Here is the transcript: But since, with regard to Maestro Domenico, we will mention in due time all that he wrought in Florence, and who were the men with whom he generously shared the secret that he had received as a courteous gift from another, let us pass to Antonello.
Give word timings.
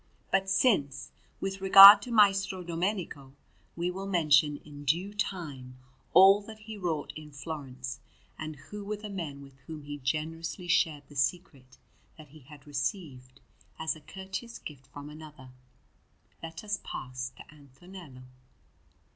But 0.31 0.49
since, 0.49 1.11
with 1.39 1.61
regard 1.61 2.01
to 2.01 2.11
Maestro 2.11 2.63
Domenico, 2.63 3.33
we 3.75 3.91
will 3.91 4.07
mention 4.07 4.57
in 4.65 4.83
due 4.83 5.13
time 5.13 5.77
all 6.15 6.41
that 6.41 6.61
he 6.61 6.75
wrought 6.75 7.13
in 7.15 7.29
Florence, 7.31 7.99
and 8.35 8.55
who 8.55 8.83
were 8.83 8.97
the 8.97 9.11
men 9.11 9.43
with 9.43 9.59
whom 9.67 9.83
he 9.83 9.99
generously 9.99 10.67
shared 10.67 11.03
the 11.07 11.15
secret 11.15 11.77
that 12.17 12.29
he 12.29 12.39
had 12.39 12.65
received 12.65 13.41
as 13.77 13.95
a 13.95 14.01
courteous 14.01 14.57
gift 14.57 14.87
from 14.87 15.07
another, 15.07 15.49
let 16.41 16.63
us 16.63 16.79
pass 16.83 17.29
to 17.37 17.43
Antonello. 17.53 18.23